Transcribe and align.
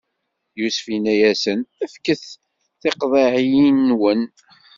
Yusef 0.59 0.85
inna-yasen: 0.95 1.59
Fket 1.93 2.23
tiqeḍɛiyinnwen! 2.81 4.21